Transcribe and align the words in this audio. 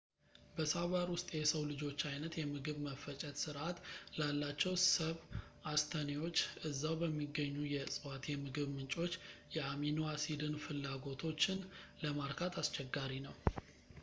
በሣቫና 0.57 0.99
ውስጥ፣ 1.15 1.27
የሰው 1.39 1.63
ልጆች 1.71 1.99
ዓይነት 2.11 2.35
የምግብ 2.37 2.77
መፈጨት 2.85 3.35
ሥርዓት 3.41 3.77
ላላቸው 4.19 4.73
ሰብአስተኔዎች 4.85 6.37
እዛው 6.69 6.95
በሚገኙ 7.01 7.55
የእጽዋት 7.75 8.25
የምግብ 8.33 8.71
ምንጮች 8.77 9.15
የአሚኖ 9.57 9.99
አሲድን 10.15 10.59
ፍላጎቶችን 10.65 11.61
ለማርካት 12.05 12.57
አስቸጋሪ 12.63 13.13
ነው 13.27 13.37